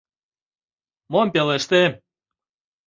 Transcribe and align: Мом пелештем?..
Мом 1.11 1.27
пелештем?.. 1.33 1.91